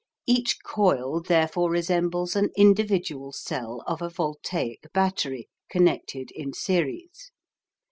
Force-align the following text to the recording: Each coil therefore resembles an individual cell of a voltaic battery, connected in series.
Each 0.25 0.57
coil 0.65 1.21
therefore 1.21 1.69
resembles 1.69 2.35
an 2.35 2.49
individual 2.57 3.31
cell 3.31 3.83
of 3.85 4.01
a 4.01 4.09
voltaic 4.09 4.91
battery, 4.93 5.47
connected 5.69 6.31
in 6.31 6.53
series. 6.53 7.31